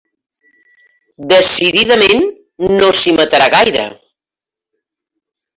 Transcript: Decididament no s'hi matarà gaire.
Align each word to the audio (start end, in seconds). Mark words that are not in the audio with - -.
Decididament 1.33 2.25
no 2.81 2.91
s'hi 3.01 3.15
matarà 3.21 3.51
gaire. 3.59 3.87